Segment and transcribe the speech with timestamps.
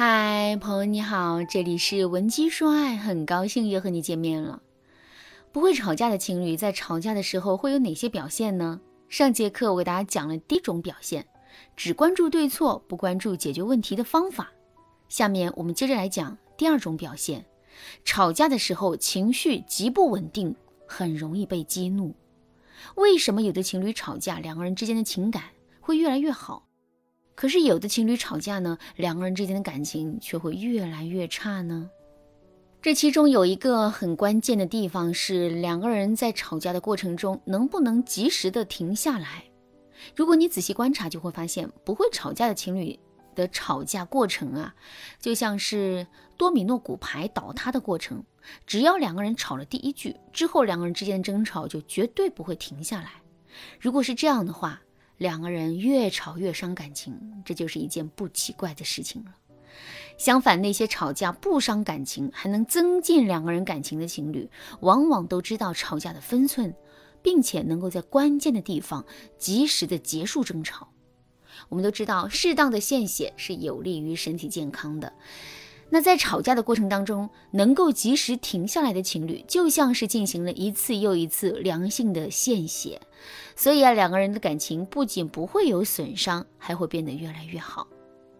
[0.00, 4.62] 嗨，朋友你好，这里是文姬说爱，很高兴又和你见面了。
[5.50, 8.80] 不会吵架的情侣在吵架的时候会有哪些表现呢？
[9.08, 11.26] 上节课我给大家讲了第一种表现，
[11.74, 14.52] 只关注对错，不关注解决问题的方法。
[15.08, 17.44] 下面我们接着来讲第二种表现，
[18.04, 20.54] 吵架的时候情绪极不稳定，
[20.86, 22.14] 很容易被激怒。
[22.94, 25.42] 为什么有的情侣吵架，两个人之间的情感
[25.80, 26.67] 会越来越好？
[27.38, 31.88] 可是有的情侣吵架呢，两个人之间的感情却会越来越差呢？
[32.82, 39.44] 这其中有一个很关键的地方是，两个人在吵架的过程中能不能及时的停下来？
[40.16, 42.98] 如果你仔细观察，就会发现，不会吵架的情侣
[43.36, 44.74] 的吵架过程啊，
[45.20, 46.04] 就像是
[46.36, 48.20] 多米诺骨牌倒塌的过程。
[48.66, 53.12] 只要两个人吵了第一句之后，两个人之间的争吵就绝对不会停下来。
[53.78, 54.82] 如果是这样的话，
[55.18, 59.34] 两个人越吵越伤感情，这就是一件不奇怪的事情了。
[60.16, 64.48] 相反，那些吵架不伤感情，还能增进两个人感情的情侣，
[64.80, 66.74] 往往都知道吵架的分寸，
[67.22, 69.04] 并且能够在关键的地方
[69.38, 70.88] 及时的结束争吵。
[71.68, 75.12] 我们都知道，适当的献血是有利于身体健康的。
[75.90, 83.00] 那在吵架的过程当中，能够及时停下来的情侣，就像是进行了一次又一次良性的献血，
[83.56, 87.86] 所以啊，两个人的感情不仅不会有损伤，还会变得越来越好。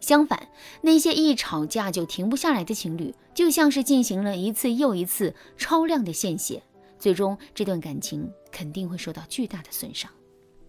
[0.00, 0.48] 相反，
[0.82, 6.62] 那些一吵架就停不下来的情侣，就像是进行了一次又一次超量的献血，
[6.98, 10.10] 最终这段感情肯定会受到巨大的损伤。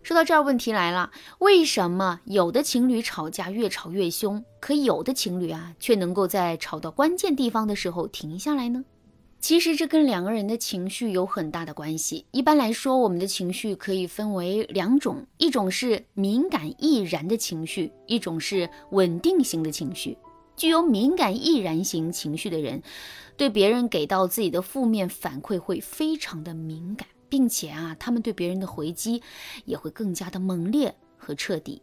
[0.03, 8.83] 说到这儿，问题来了：为什么有的情侣吵架越吵越凶，可有的情侣啊却能够在吵到关键地方的时候停下来呢？
[9.39, 12.25] 其实这跟两个人的情绪有很大的关系。
[12.31, 20.17] 一般来说，我们的情绪可以分为两种：一种是敏感易燃的情绪，一种是稳定型的情绪。
[20.55, 22.81] 具有敏感易燃型情绪的人，
[23.37, 29.23] 对别人给到自己的负面反馈会非常的敏感，并且啊，他们对别人的回击
[29.63, 31.81] 也会更加的猛烈和彻底。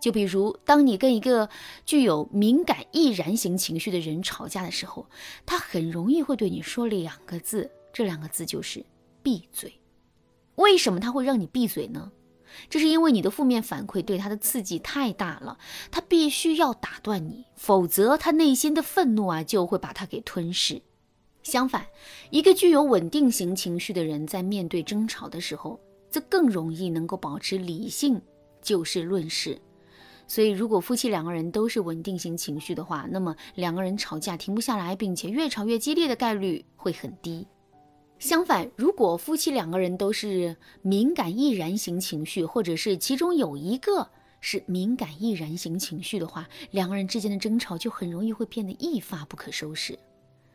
[0.00, 1.50] 就比如，当你跟一个
[1.84, 5.06] 具有敏感易燃型情绪的人吵架的时候，
[5.44, 8.82] 他很容易会对你说两个字，这两个字就是
[9.22, 9.78] “闭嘴”。
[10.56, 12.10] 为什么他会让你闭嘴呢？
[12.70, 15.58] 这是因为你的负面反馈对他的刺激太大了，
[15.90, 20.80] 他必须要打断你，否则他内心的愤怒啊就会把他给吞噬。
[21.48, 21.86] 相反，
[22.28, 28.20] 一个具有稳定型情绪的人在面对争吵的时候，则更容易能够保持理性，
[28.60, 29.58] 就事论事。
[30.26, 37.46] 所以，如果夫妻两个人都是稳定型情绪的话，那么两个人吵架停不下来，并且越吵越激烈的概率会很低。
[38.18, 44.06] 相反，如果夫妻两个人都是敏感易燃型情绪，或者是其中有一个
[44.42, 49.98] 是敏感易燃型情绪的话，两个人之间的争吵就很容易会变得一发不可收拾。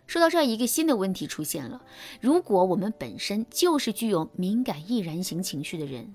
[0.06, 1.82] 说到这儿，一个新的问题出现了：
[2.20, 6.14] 如果我们本身就是具有敏感易燃型情绪的人，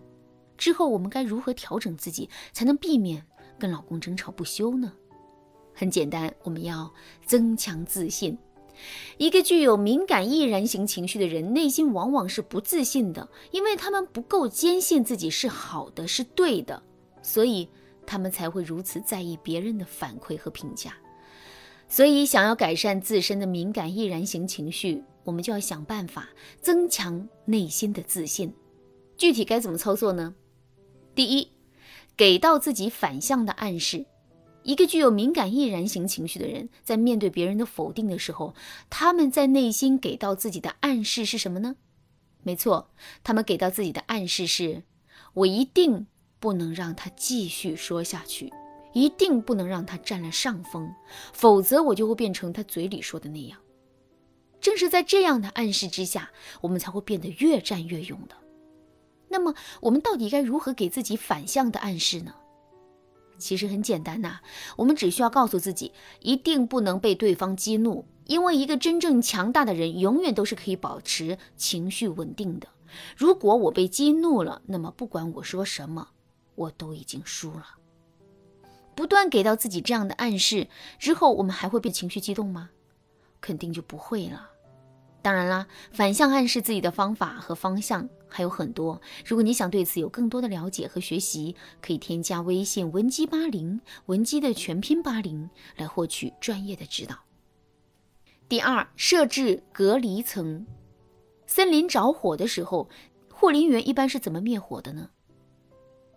[0.56, 3.24] 之后我们该如何调整自己，才能避免？
[3.58, 4.92] 跟老公争吵不休呢？
[5.74, 6.92] 很简单，我们要
[7.24, 8.38] 增强自信。
[9.16, 16.80] 一个具有敏感易燃型情绪的人，内心往往是不自信的，因为他们不够坚信自己是好的、是对的，
[17.20, 17.68] 所以
[18.06, 20.94] 他们才会如此在意别人的反馈和评价。
[21.88, 26.28] 所以，想要改善自身的敏感易燃型情绪，我们就要想办法
[26.60, 28.52] 增强内心的自信。
[29.16, 30.34] 具体该怎么操作呢？
[31.14, 31.52] 第一。
[32.16, 34.04] 给到自己反向的暗示。
[34.64, 38.56] 一个具有敏感易燃型情绪的人，在面对别人的否定的时候，
[38.90, 41.76] 他们在内心给到自己的暗示是什么呢？
[42.42, 42.90] 没错，
[43.22, 44.82] 他们给到自己的暗示是：
[45.32, 46.08] 我一定
[46.40, 48.52] 不能让他继续说下去，
[48.98, 50.92] 一定不能让他占了上风，
[51.32, 53.58] 否则我就会变成他嘴里说的那样。
[54.60, 56.30] 正是在这样的暗示之下，
[56.62, 58.34] 我们才会变得越战越勇的。
[59.28, 62.34] 那么我们到底该如何给自己反向的暗示呢？
[63.38, 64.40] 其实很简单呐，
[64.76, 72.66] 我们只需要告诉自己，一定不能被对方激怒，因为一个真正强大的人永远都是可以保持情绪稳定的。
[73.16, 76.08] 如果我被激怒了，那么不管我说什么，
[76.56, 77.77] 我都已经输了。
[78.98, 80.66] 不断给到自己这样的暗示
[80.98, 82.70] 之后，我们还会变情绪激动吗？
[83.40, 84.50] 肯定就不会了。
[85.22, 89.00] 当然啦，反向暗示自己的方法和方向还有很多。
[89.24, 97.20] 如果你想对此有更多的了解和学习，可以添加微信文姬八零，文姬的全拼八零，来获取专业的指导。
[98.48, 100.66] 第二，设置隔离层。
[101.46, 102.88] 森林着火的时候，
[103.32, 105.10] 护林员一般是怎么灭火的呢？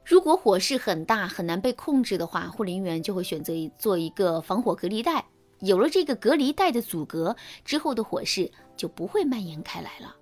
[0.03, 5.23] 如果火势很大、很难被控制的话，护林员就会选择做一个防火隔离带。
[5.59, 10.15] 有了这个隔离带的阻隔之后的火势就不会蔓延开来了。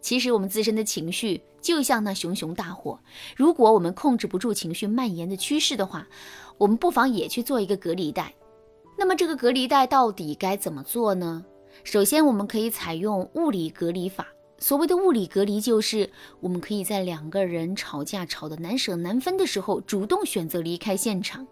[0.00, 2.98] 其实我们自身的情绪就像那熊熊大火，
[3.34, 6.06] 如果我们控制不住情绪蔓延的趋势的话，
[6.58, 8.32] 我们不妨也去做一个隔离带。
[8.96, 11.44] 那么这个隔离带到底该怎么做呢？
[11.82, 14.26] 首先，我们可以采用物理隔离法。
[14.58, 16.10] 所谓的物理隔离，就是
[16.40, 21.46] 我们可以在两个人吵架吵得难舍难分的时候，主动选择离开现场。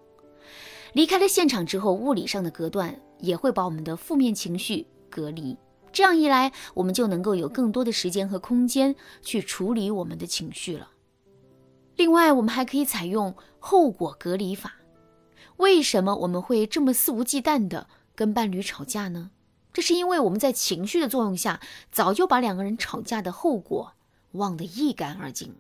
[0.93, 5.57] 离开了现场之后，物理上的隔断也会把我们的负面情绪隔离。
[5.93, 10.91] 这样一来，我们就能够有更多的时间和空间去处理我们的情绪了。
[11.97, 14.75] 另外，我们还可以采用后果隔离法。
[15.59, 19.31] 为什么我们会这么肆无忌惮地跟伴侣吵架呢？
[19.77, 21.61] 这是因为我们在情绪的作用下，
[21.93, 23.93] 早就把两个人吵架的后果
[24.33, 25.57] 忘得一干二净了。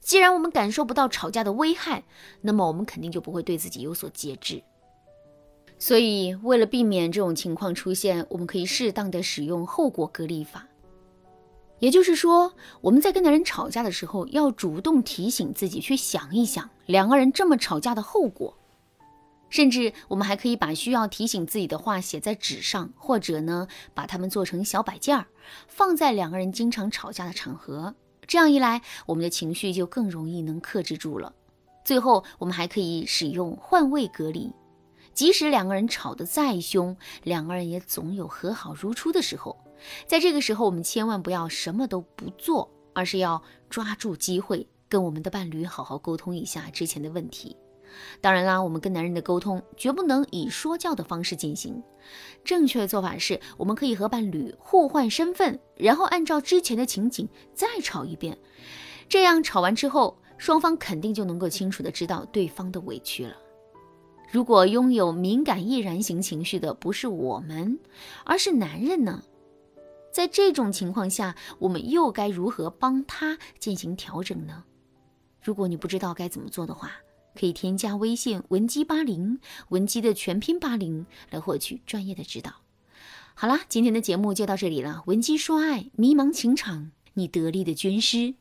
[0.00, 2.04] 既然我们感受不到吵架的危害，
[2.42, 4.62] 那么我们肯定就不会对自己有所节制。
[5.78, 10.66] 所以，为了避免这种情况出现，我们可以适当的使用后果隔离法。
[11.78, 12.52] 也就是说，
[12.82, 18.57] 我们在跟男人吵架的时候，要主动提醒自己去想一想两个人这么吵架的后果。
[19.50, 25.26] 甚至，我们还可以把需要提醒自己的话写在纸上，或者呢，把它们做成小摆件儿，
[25.66, 27.94] 放在两个人经常吵架的场合。
[28.26, 31.32] 这样一来，我们的情绪就更容易能克制住了。
[31.82, 34.52] 最后，我们还可以使用换位隔离。
[35.14, 36.94] 即使两个人吵得再凶，
[37.24, 39.56] 两个人也总有和好如初的时候。
[40.06, 47.56] 在这个时候，我们千万不要什么都不做，而是要抓住机会，跟我们的伴侣好好沟通一下之前的问题。
[48.20, 51.82] 当然啦，我们跟男人的沟通绝不能以说教的方式进行。
[52.44, 58.38] 正确的做法是，我们可以和伴侣互换身份，然后按照之前的情景再吵一遍。
[59.08, 63.36] 这样吵完之后，双方肯定就能够清楚的知道对方的委屈了。
[64.30, 67.78] 如果拥有敏感易燃型情绪的不是我们，
[68.24, 69.22] 而是男人呢？
[70.12, 74.64] 在这种情况下，我们又该如何帮他进行调整呢？
[75.42, 76.92] 如果你不知道该怎么做的话，
[77.38, 79.38] 可以添加微信文姬八零，
[79.68, 82.54] 文姬的全拼八零，来获取专业的指导。
[83.34, 85.04] 好啦，今天的节目就到这里了。
[85.06, 88.34] 文姬说爱，迷茫情场，你得力的军师。